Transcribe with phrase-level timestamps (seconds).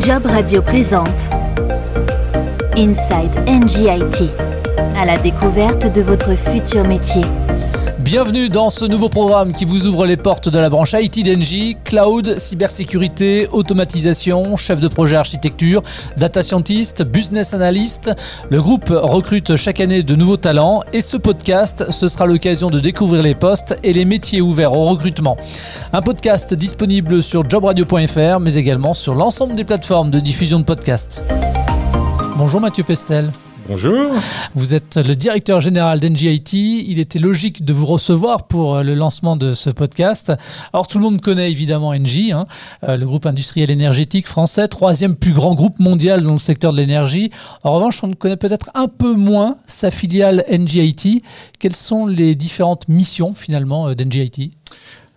[0.00, 1.08] Job Radio présente
[2.76, 4.30] Inside NGIT,
[4.96, 7.22] à la découverte de votre futur métier.
[8.14, 11.76] Bienvenue dans ce nouveau programme qui vous ouvre les portes de la branche IT d'Engie,
[11.82, 15.82] cloud, cybersécurité, automatisation, chef de projet architecture,
[16.16, 18.12] data scientist, business analyst.
[18.50, 22.78] Le groupe recrute chaque année de nouveaux talents et ce podcast, ce sera l'occasion de
[22.78, 25.36] découvrir les postes et les métiers ouverts au recrutement.
[25.92, 31.24] Un podcast disponible sur jobradio.fr mais également sur l'ensemble des plateformes de diffusion de podcasts.
[32.36, 33.32] Bonjour Mathieu Pestel.
[33.66, 34.12] Bonjour.
[34.54, 36.84] Vous êtes le directeur général d'NGIT.
[36.86, 40.34] Il était logique de vous recevoir pour euh, le lancement de ce podcast.
[40.74, 42.44] Alors tout le monde connaît évidemment Engie, hein,
[42.86, 46.76] euh, le groupe industriel énergétique français, troisième plus grand groupe mondial dans le secteur de
[46.76, 47.30] l'énergie.
[47.62, 51.22] En revanche, on connaît peut-être un peu moins sa filiale NGIT.
[51.58, 54.52] Quelles sont les différentes missions finalement euh, d'NGIT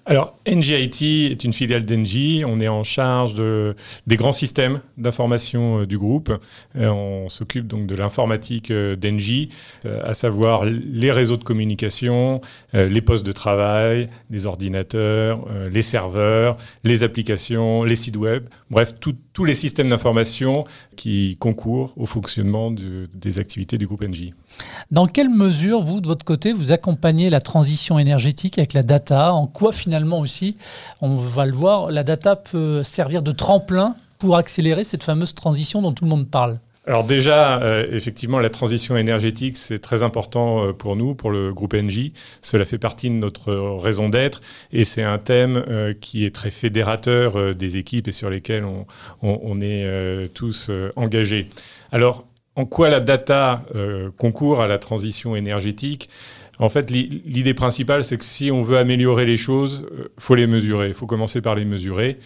[0.09, 2.43] alors, NGIT est une filiale d'Engie.
[2.47, 3.75] On est en charge de,
[4.07, 6.31] des grands systèmes d'information euh, du groupe.
[6.77, 9.49] Euh, on s'occupe donc de l'informatique euh, d'Engie,
[9.85, 12.39] à savoir les réseaux de communication,
[12.73, 19.45] les postes de travail, les ordinateurs, les serveurs, les applications, les sites web, bref, tous
[19.45, 20.63] les systèmes d'information
[20.95, 24.33] qui concourent au fonctionnement des activités du groupe Engie.
[24.89, 29.33] Dans quelle mesure, vous, de votre côté, vous accompagnez la transition énergétique avec la data?
[29.33, 30.55] En quoi, finalement, aussi,
[31.01, 35.81] on va le voir, la data peut servir de tremplin pour accélérer cette fameuse transition
[35.81, 36.59] dont tout le monde parle?
[36.85, 41.53] Alors déjà, euh, effectivement, la transition énergétique, c'est très important euh, pour nous, pour le
[41.53, 42.13] groupe NJ.
[42.41, 44.39] Cela fait partie de notre raison d'être
[44.71, 48.85] et c'est un thème euh, qui est très fédérateur des équipes et sur lesquels on,
[49.21, 51.49] on est tous engagés.
[51.91, 52.25] Alors,
[52.57, 56.09] en quoi la data euh, concourt à la transition énergétique
[56.59, 60.33] en fait, l'idée principale, c'est que si on veut améliorer les choses, il euh, faut
[60.33, 60.87] les mesurer.
[60.87, 62.17] Il faut commencer par les mesurer.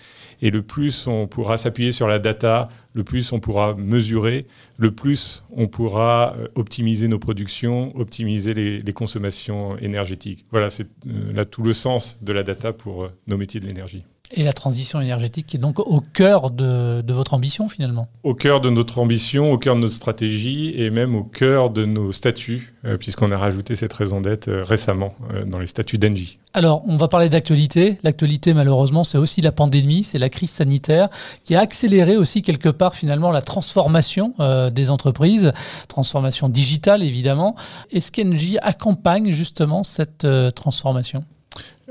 [0.41, 4.91] Et le plus on pourra s'appuyer sur la data, le plus on pourra mesurer, le
[4.91, 10.45] plus on pourra euh, optimiser nos productions, optimiser les, les consommations énergétiques.
[10.49, 14.05] Voilà, c'est là tout le sens de la data pour nos métiers de l'énergie.
[14.33, 18.61] Et la transition énergétique qui est donc au cœur de, votre ambition finalement Au cœur
[18.61, 22.73] de notre ambition, au cœur de notre stratégie et même au cœur de nos statuts,
[22.85, 26.39] euh, puisqu'on a rajouté cette raison d'être euh, récemment euh, dans les statuts d'Engie.
[26.53, 27.97] Alors, on va parler d'actualité.
[28.03, 31.09] L'actualité, malheureusement, c'est aussi la pandémie, c'est la crise sanitaire
[31.43, 34.33] qui a accéléré aussi quelque part finalement la transformation
[34.71, 35.53] des entreprises,
[35.87, 37.55] transformation digitale évidemment.
[37.91, 41.23] Est-ce qu'Engie accompagne justement cette transformation?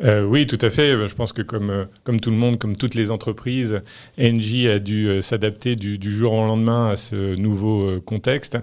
[0.02, 0.92] Euh, oui, tout à fait.
[1.06, 3.82] Je pense que comme, euh, comme tout le monde, comme toutes les entreprises,
[4.18, 8.58] Engie a dû euh, s'adapter du, jour au lendemain à ce nouveau contexte.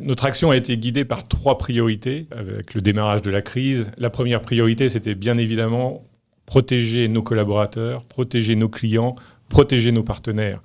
[0.00, 3.90] notre action a été guidée par trois priorités avec le démarrage de la crise.
[3.98, 6.04] La première priorité, c'était bien évidemment
[6.46, 9.14] protéger nos collaborateurs, protéger nos clients,
[9.48, 10.60] protéger nos partenaires.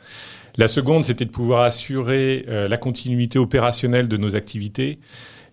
[0.57, 4.99] La seconde, c'était de pouvoir assurer la continuité opérationnelle de nos activités.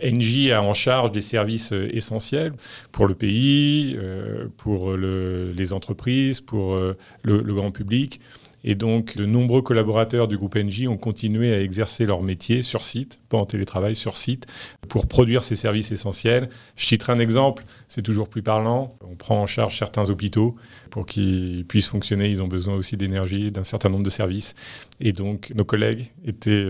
[0.02, 2.52] Engie a en charge des services euh, essentiels
[2.92, 8.20] pour le pays, euh, pour les entreprises, pour euh, le, grand public.
[8.64, 12.84] Et donc, de nombreux collaborateurs du groupe Engie ont continué à exercer leur métier sur
[12.84, 14.46] site, pas en télétravail, sur site,
[14.88, 16.48] pour produire ces services essentiels.
[16.76, 18.88] Je citerai un exemple, c'est toujours plus parlant.
[19.08, 20.56] On prend en charge certains hôpitaux
[20.90, 22.28] pour qu'ils puissent fonctionner.
[22.28, 24.54] Ils ont besoin aussi d'énergie, d'un certain nombre de services.
[25.00, 26.66] Et donc, nos collègues étaient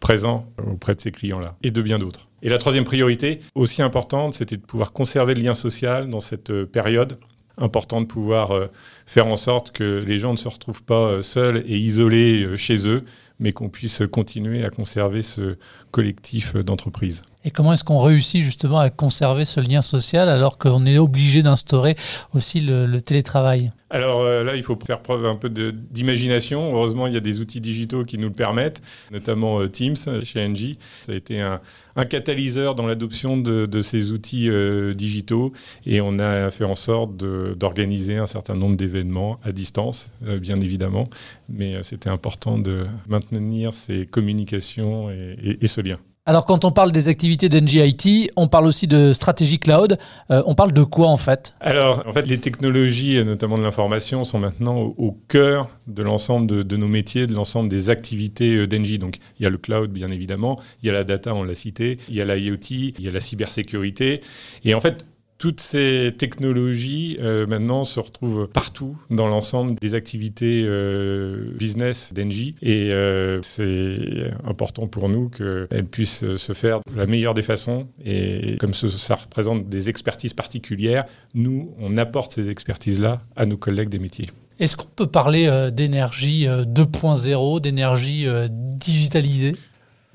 [0.00, 2.28] présents auprès de ces clients-là et de bien d'autres.
[2.42, 6.50] Et la troisième priorité, aussi importante, c'était de pouvoir conserver le lien social dans cette
[6.50, 7.18] euh, période.
[7.58, 8.68] Important de pouvoir euh,
[9.06, 12.88] faire en sorte que les gens ne se retrouvent pas euh, seuls et isolés chez
[12.88, 13.02] eux,
[13.38, 15.56] mais qu'on puisse continuer à conserver ce
[15.90, 17.22] collectif d'entreprise.
[17.44, 21.42] Et comment est-ce qu'on réussit justement à conserver ce lien social alors qu'on est obligé
[21.42, 21.96] d'instaurer
[22.34, 23.72] aussi le, télétravail?
[23.90, 26.74] Alors euh, là, il faut faire preuve un peu d'imagination.
[26.74, 28.80] Heureusement, il y a des outils digitaux qui nous le permettent,
[29.10, 30.76] notamment euh, Teams chez NG.
[31.04, 31.60] Ça a été un,
[32.08, 35.52] catalyseur dans l'adoption de, ces outils euh, digitaux
[35.84, 40.08] et on a fait en sorte d'organiser un certain nombre d'événements à distance,
[40.40, 41.08] bien évidemment.
[41.48, 45.98] Mais c'était important de maintenir ces communications et ce lien.
[46.24, 49.98] Alors quand on parle des activités d'NGIT, on parle aussi de stratégie cloud.
[50.30, 51.56] Euh, on parle de quoi en fait?
[51.58, 56.76] Alors en fait les technologies, notamment de l'information, sont maintenant au, cœur de l'ensemble de,
[56.76, 59.00] nos métiers, de l'ensemble des activités euh, d'Engie.
[59.00, 61.56] Donc il y a le cloud bien évidemment, il y a la data, on l'a
[61.56, 64.20] cité, il y a l'IoT, il y a la cybersécurité.
[64.64, 65.04] Et en fait
[65.42, 72.54] toutes ces technologies euh, maintenant se retrouvent partout dans l'ensemble des activités euh, business d'Engie.
[72.62, 77.88] Et euh, c'est important pour nous qu'elles puissent se faire de la meilleure des façons.
[78.04, 83.88] Et comme ça représente des expertises particulières, nous on apporte ces expertises-là à nos collègues
[83.88, 84.28] des métiers.
[84.60, 89.56] Est-ce qu'on peut parler d'énergie 2.0, d'énergie digitalisée?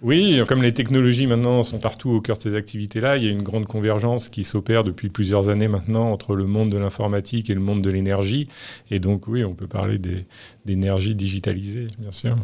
[0.02, 3.32] Oui, comme les technologies maintenant sont partout au cœur de ces activités-là, il y a
[3.32, 7.56] une grande convergence qui s'opère depuis plusieurs années maintenant entre le monde de l'informatique et
[7.56, 8.48] le monde de l'énergie.
[8.92, 10.00] Et donc oui, on peut parler
[10.66, 12.36] d'énergie digitalisée, bien sûr.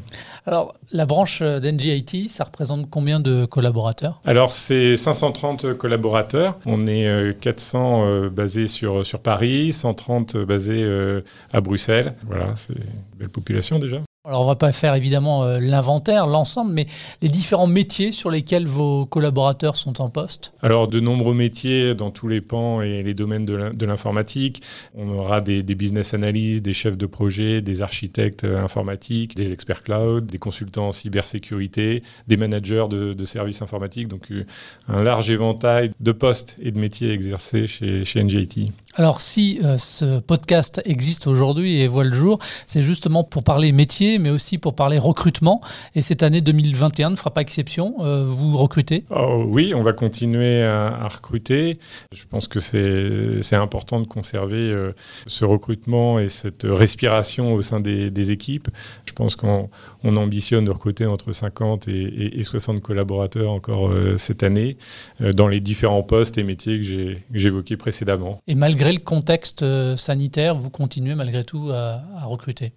[0.45, 4.21] Alors, la branche d'NGIT, ça représente combien de collaborateurs?
[4.25, 6.59] Alors, c'est 530 collaborateurs.
[6.65, 11.21] On est 400 euh, euh, basés sur, sur Paris, 130 basés euh,
[11.51, 12.13] à Bruxelles.
[12.23, 14.01] Voilà, c'est une belle population déjà.
[14.25, 16.87] Alors on va pas faire évidemment euh, l'inventaire, l'ensemble, mais
[17.21, 22.09] les différents métiers sur lesquels vos collaborateurs sont en poste Alors de nombreux métiers dans
[22.09, 24.61] tous les pans et les domaines de l'informatique.
[24.95, 29.83] On aura des, business analysts, des chefs de projet, des architectes euh, informatiques, des experts
[29.83, 34.07] cloud, des consultants en cybersécurité, des managers de, services informatiques.
[34.07, 34.45] Donc euh,
[34.87, 38.67] un large éventail de postes et de métiers exercés chez, chez NJT.
[38.93, 44.12] Alors si ce podcast existe aujourd'hui et voit le jour, c'est justement pour parler métiers
[44.19, 45.61] mais aussi pour parler recrutement.
[45.95, 47.95] Et cette année 2021 ne fera pas exception.
[47.99, 49.05] Euh, vous recrutez?
[49.09, 51.79] Oh, Oui, on va continuer à, recruter.
[52.11, 54.93] Je pense que c'est important de conserver euh,
[55.27, 58.69] ce recrutement et cette respiration au sein des, équipes.
[59.05, 59.69] Je pense qu'on
[60.03, 64.77] ambitionne de recruter entre 50 et, 60 collaborateurs encore euh, cette année
[65.19, 68.41] dans les différents postes et métiers que j'ai évoqués précédemment.
[68.47, 69.65] Et malgré le contexte
[69.97, 72.71] sanitaire, vous continuez malgré tout à recruter?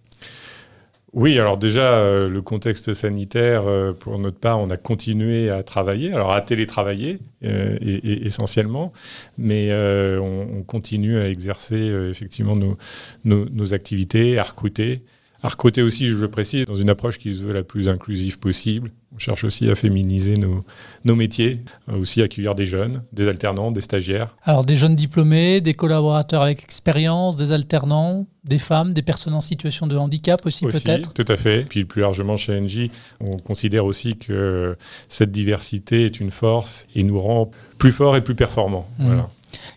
[1.12, 5.62] Oui, alors déjà, euh, le contexte sanitaire, euh, pour notre part, on a continué à
[5.62, 8.92] travailler, alors à télétravailler euh, essentiellement,
[9.38, 9.72] mais
[10.20, 11.76] on, continue à exercer
[12.10, 12.76] effectivement nos,
[13.24, 15.04] nos, activités, à recruter.
[15.42, 18.38] À recruter aussi, je le précise, dans une approche qui se veut la plus inclusive
[18.38, 18.90] possible.
[19.14, 20.64] On cherche aussi à féminiser nos,
[21.04, 24.34] nos métiers, aussi accueillir des jeunes, des alternants, des stagiaires.
[24.42, 29.40] Alors des jeunes diplômés, des collaborateurs avec expérience, des alternants, des femmes, des personnes en
[29.40, 31.12] situation de handicap aussi, peut-être?
[31.12, 31.66] Tout à fait.
[31.68, 32.90] Puis plus largement chez NJ,
[33.20, 34.76] on considère aussi que
[35.08, 38.88] cette diversité est une force et nous rend plus forts et plus performants.
[38.98, 39.06] Mmh.
[39.06, 39.30] Voilà.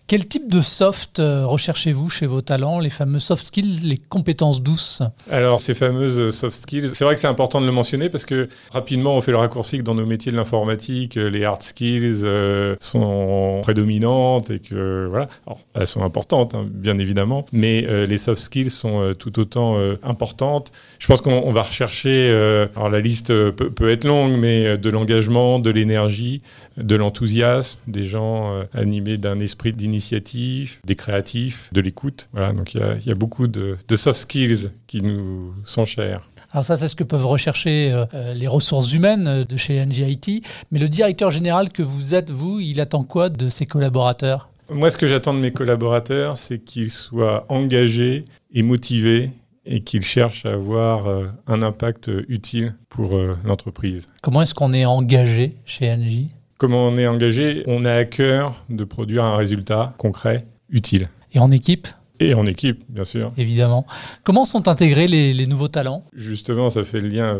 [0.09, 4.61] Quel type de soft euh, recherchez-vous chez vos talents, les fameux soft skills, les compétences
[4.61, 8.25] douces Alors, ces fameuses soft skills, c'est vrai que c'est important de le mentionner parce
[8.25, 11.61] que rapidement, on fait le raccourci que dans nos métiers de l'informatique, euh, les hard
[11.61, 15.27] skills euh, sont prédominantes et que, voilà,
[15.75, 20.71] elles sont importantes, hein, bien évidemment, mais les soft skills sont tout autant importantes.
[20.97, 22.29] Je pense qu'on va rechercher,
[22.75, 26.41] alors la liste peut, peut, être longue, mais de l'engagement, de l'énergie,
[26.77, 32.29] de l'enthousiasme, des gens animés d'un esprit d'initiative des créatifs, de l'écoute.
[32.33, 36.21] Voilà, donc il y, a beaucoup de, soft skills qui nous sont chers.
[36.51, 40.41] Alors ça, c'est ce que peuvent rechercher euh, euh, les ressources humaines de chez NGIT.
[40.71, 44.49] Mais le directeur général que vous êtes, vous, il attend quoi de ses collaborateurs?
[44.69, 49.31] Moi, ce que j'attends de mes collaborateurs, c'est qu'ils soient engagés et motivés
[49.65, 54.07] et qu'ils cherchent à avoir euh, un impact utile pour l'entreprise.
[54.23, 56.29] Comment est-ce qu'on est engagé chez NJ
[56.59, 61.07] Comment on est engagé On a à cœur de produire un résultat concret, utile.
[61.31, 61.87] Et en équipe
[62.19, 63.31] et en équipe, bien sûr.
[63.37, 63.85] Évidemment.
[64.23, 66.03] Comment sont intégrés les, nouveaux talents?
[66.13, 67.37] Justement, ça fait le lien.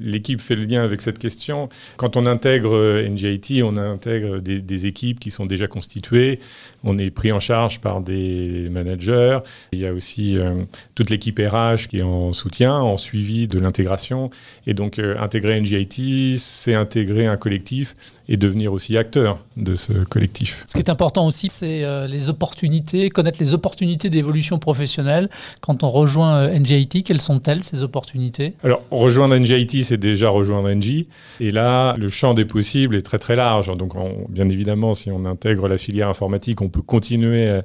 [0.00, 1.68] L'équipe fait le lien avec cette question.
[1.96, 6.40] Quand on intègre euh, NGIT, on intègre des, équipes qui sont déjà constituées.
[6.82, 9.38] On est pris en charge par des managers.
[9.72, 10.60] Il y a aussi euh,
[10.94, 14.30] toute l'équipe RH qui est en soutien, en suivi de l'intégration.
[14.66, 17.94] Et donc, euh, intégrer NGIT, c'est intégrer un collectif
[18.28, 20.64] et devenir aussi acteur de ce collectif.
[20.66, 25.28] Ce qui est important aussi, c'est les opportunités, connaître les opportunités d'évolution professionnelle.
[25.60, 28.54] Quand on rejoint NGIT, quelles sont-elles, ces opportunités?
[28.62, 31.06] Alors, rejoindre NJIT, c'est déjà rejoindre NJ.
[31.40, 33.76] Et là, le champ des possibles est très très large.
[33.76, 33.92] Donc,
[34.28, 37.62] bien évidemment, si on intègre la filière informatique, on peut continuer à,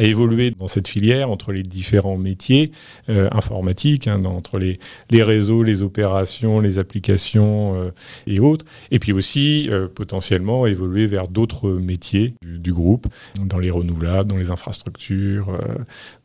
[0.00, 2.72] évoluer dans cette filière entre les différents métiers
[3.08, 4.78] euh, informatiques, hein, entre les,
[5.10, 7.90] les, réseaux, les opérations, les applications euh,
[8.26, 8.64] et autres.
[8.90, 13.06] Et puis aussi, euh, potentiellement, évoluer vers d'autres métiers du, groupe,
[13.44, 15.19] dans les renouvelables, dans les infrastructures,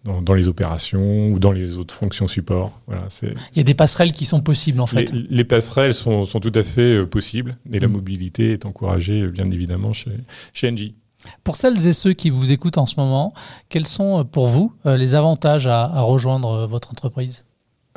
[0.04, 2.80] dans, les opérations ou dans les autres fonctions support.
[2.88, 5.12] Voilà, Il y a des passerelles qui sont possibles en fait.
[5.12, 7.92] Les, passerelles sont, tout à fait euh, possibles et la mm.
[7.92, 10.12] mobilité est encouragée euh, bien évidemment chez,
[10.54, 10.96] chez Engie.
[11.44, 13.34] Pour celles et ceux qui vous écoutent en ce moment,
[13.70, 17.46] quels sont euh, pour vous les avantages à rejoindre votre entreprise?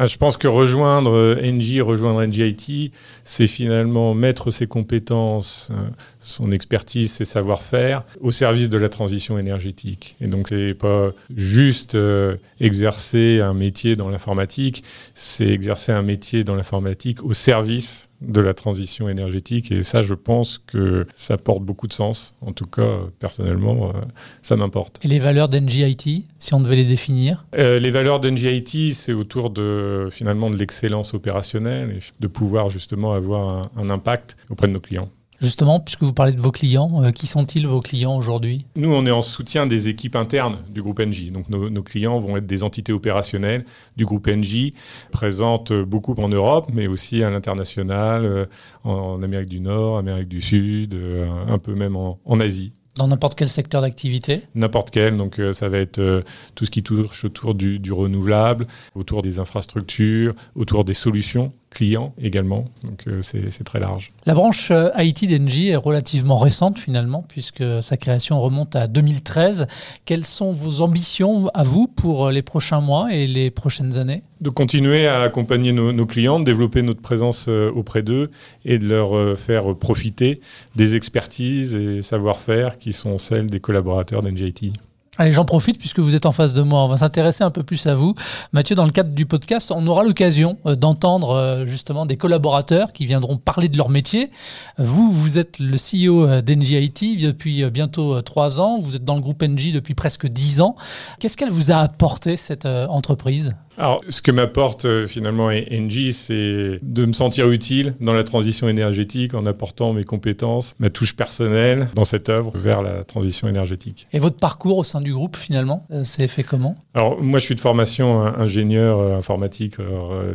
[0.00, 2.92] Ah, je pense que rejoindre euh, NG, rejoindre NGIT,
[3.24, 5.90] c'est finalement mettre ses compétences, euh,
[6.28, 10.16] son expertise, ses savoir-faire au service de la transition énergétique.
[10.20, 14.82] Et donc, c'est pas juste euh, exercer un métier dans l'informatique,
[15.14, 19.70] c'est exercer un métier dans l'informatique au service de la transition énergétique.
[19.70, 22.34] Et ça, je pense que ça porte beaucoup de sens.
[22.40, 22.88] En tout cas,
[23.20, 24.00] personnellement, euh,
[24.42, 24.98] ça m'importe.
[25.04, 27.46] Et les valeurs d'NGIT, si on devait les définir?
[27.56, 33.12] Euh, Les valeurs d'NGIT, c'est autour de finalement de l'excellence opérationnelle et de pouvoir justement
[33.12, 35.10] avoir un impact auprès de nos clients.
[35.40, 38.66] Justement, puisque vous parlez de vos clients, euh, qui sont-ils vos clients aujourd'hui?
[38.74, 41.30] Nous, on est en soutien des équipes internes du groupe NJ.
[41.30, 43.64] Donc nos, clients vont être des entités opérationnelles
[43.96, 44.72] du groupe NJ,
[45.12, 48.46] présentes beaucoup en Europe, mais aussi à l'international, euh,
[48.82, 52.72] en, Amérique du Nord, Amérique du Sud, euh, un peu même en, Asie.
[52.96, 54.42] Dans n'importe quel secteur d'activité?
[54.56, 55.16] N'importe quel.
[55.16, 56.24] Donc, ça va être
[56.56, 58.66] tout ce qui touche autour du, renouvelable,
[58.96, 62.66] autour des infrastructures, autour des solutions clients également.
[62.82, 64.12] Donc euh, c'est très large.
[64.26, 69.66] La branche euh, IT d'Engie est relativement récente finalement, puisque sa création remonte à 2013.
[70.04, 74.22] Quelles sont vos ambitions à vous pour euh, les prochains mois et les prochaines années?
[74.40, 78.30] De continuer à accompagner nos, clients, de développer notre présence auprès d'eux
[78.64, 80.40] et de leur faire profiter
[80.76, 84.72] des expertises et savoir-faire qui sont celles des collaborateurs d'Engie IT.
[85.20, 86.84] Allez, j'en profite puisque vous êtes en face de moi.
[86.84, 88.14] On va s'intéresser un peu plus à vous.
[88.52, 92.92] Mathieu, dans le cadre du podcast, on aura l'occasion euh, d'entendre euh, justement des collaborateurs
[92.92, 94.30] qui viendront parler de leur métier.
[94.78, 98.78] Vous, vous êtes le CEO euh, d'NGIT depuis bientôt trois ans.
[98.78, 100.76] Vous êtes dans le groupe NG depuis presque dix ans.
[101.18, 103.54] Qu'est-ce qu'elle vous a apporté, cette entreprise?
[103.78, 108.68] Alors, ce que m'apporte euh, finalement Engie, c'est de me sentir utile dans la transition
[108.68, 114.08] énergétique en apportant mes compétences, ma touche personnelle dans cette œuvre vers la transition énergétique.
[114.12, 116.74] Et votre parcours au sein du groupe, finalement, euh, c'est fait comment?
[116.94, 119.76] Alors, moi, je suis de formation ingénieur euh, informatique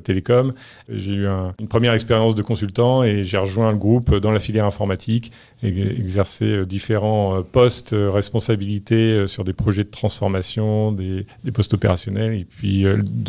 [0.03, 0.53] télécom.
[0.87, 4.65] J'ai eu une première expérience de consultant et j'ai rejoint le groupe dans la filière
[4.65, 5.33] informatique
[5.63, 12.45] et exercé différents postes, responsabilités sur des projets de transformation, des, des postes opérationnels et
[12.45, 12.85] puis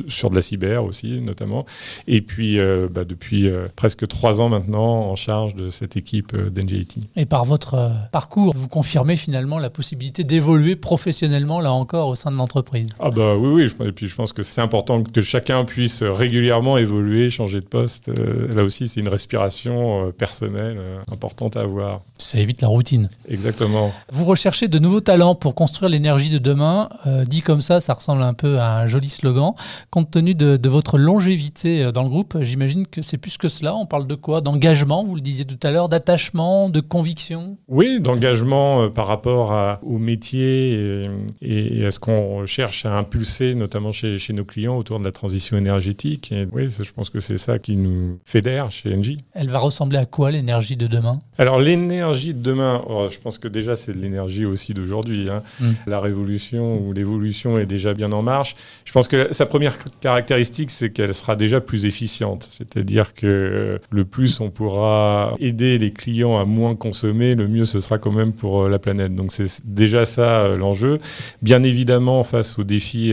[0.09, 1.65] sur de la cyber aussi, notamment.
[2.07, 6.33] Et puis, euh, bah, depuis euh, presque trois ans maintenant, en charge de cette équipe
[6.35, 7.09] euh, d'NGIT.
[7.17, 12.31] Et par votre parcours, vous confirmez finalement la possibilité d'évoluer professionnellement, là encore, au sein
[12.31, 12.91] de l'entreprise?
[13.01, 13.87] Ah bah oui, oui.
[13.87, 18.09] Et puis, je pense que c'est important que chacun puisse régulièrement évoluer, changer de poste.
[18.09, 20.79] là aussi, c'est une respiration personnelle
[21.11, 22.01] importante à avoir.
[22.19, 23.09] Ça évite la routine.
[23.29, 23.93] Exactement.
[24.13, 26.89] Vous recherchez de nouveaux talents pour construire l'énergie de demain.
[27.27, 29.55] dit comme ça, ça ressemble un peu à un joli slogan.
[29.95, 33.77] Compte tenu de, votre longévité euh, dans le groupe, j'imagine que c'est plus que cela.
[33.77, 34.41] On parle de quoi?
[34.41, 37.59] D'engagement, vous le disiez tout à l'heure, d'attachement, de conviction?
[37.69, 41.07] Oui, d'engagement euh, par rapport au métier
[41.43, 45.57] et, à ce qu'on cherche à impulser, notamment chez, nos clients, autour de la transition
[45.57, 46.33] énergétique.
[46.33, 49.19] Et oui, je pense que c'est ça qui nous fédère chez Engie.
[49.33, 51.21] Elle va ressembler à quoi l'énergie de demain?
[51.39, 55.31] Alors l'énergie de demain, oh, je pense que déjà c'est de l'énergie aussi d'aujourd'hui.
[55.31, 55.45] Hein.
[55.61, 55.75] Hmm.
[55.87, 58.57] La révolution ou l'évolution est déjà bien en marche.
[58.85, 62.49] Je pense que sa première caractéristique, c'est qu'elle sera déjà plus efficiente.
[62.51, 67.65] C'est-à-dire que euh, le plus on pourra aider les clients à moins consommer, le mieux
[67.65, 69.15] ce sera quand même pour euh, la planète.
[69.15, 70.99] Donc c'est déjà ça euh, l'enjeu.
[71.43, 73.13] Bien évidemment, face aux défis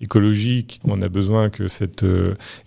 [0.00, 2.04] écologiques, on a besoin que cette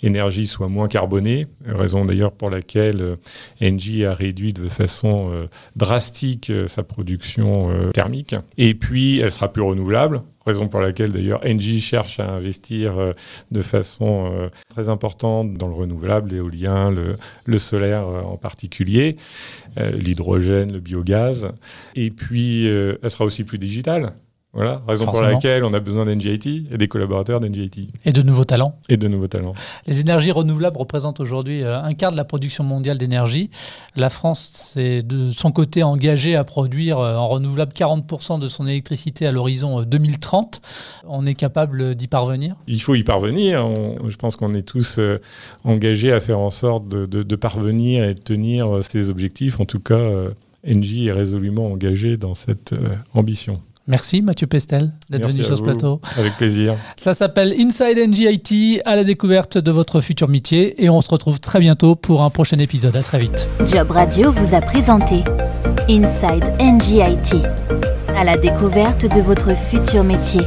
[0.01, 3.17] énergie soit moins carbonée, raison d'ailleurs pour laquelle
[3.61, 5.31] Engie a réduit de façon
[5.75, 8.35] drastique sa production thermique.
[8.57, 13.13] Et puis, elle sera plus renouvelable raison pour laquelle d'ailleurs Engie cherche à investir euh,
[13.51, 19.17] de façon euh, très importante dans le renouvelable, l'éolien, le, solaire euh, en particulier,
[19.77, 21.51] l'hydrogène, le biogaz.
[21.95, 24.13] Et puis, elle sera aussi plus digitale.
[24.53, 27.87] Voilà, raison pour laquelle on a besoin d'NGIT et des collaborateurs d'NGIT.
[28.03, 28.77] Et de nouveaux talents.
[28.89, 29.55] Et de nouveaux talents.
[29.87, 33.49] Les énergies renouvelables représentent aujourd'hui euh, un quart de la production mondiale d'énergie.
[33.95, 38.67] La France s'est de son côté engagée à produire euh, en renouvelable 40% de son
[38.67, 40.61] électricité à l'horizon 2030.
[40.61, 42.57] Euh, on est capable d'y parvenir?
[42.67, 43.65] Il faut y parvenir.
[44.05, 44.99] je pense qu'on est tous
[45.63, 49.61] engagés à faire en sorte de, parvenir et de tenir ces objectifs.
[49.61, 50.01] En tout cas,
[50.67, 52.75] Engie est résolument engagé dans cette
[53.13, 53.61] ambition.
[53.91, 55.99] Merci Mathieu Pestel d'être venu sur ce plateau.
[56.17, 56.77] Avec plaisir.
[56.95, 61.41] Ça s'appelle Inside NGIT à la découverte de votre futur métier et on se retrouve
[61.41, 62.95] très bientôt pour un prochain épisode.
[62.95, 63.49] À très vite.
[63.65, 65.25] Job Radio vous a présenté
[65.89, 67.43] Inside NGIT
[68.15, 70.39] à la découverte de votre futur métier.